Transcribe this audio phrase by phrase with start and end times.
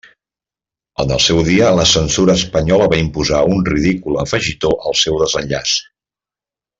[1.03, 5.75] En el seu dia, la censura espanyola va imposar un ridícul afegitó al seu desenllaç.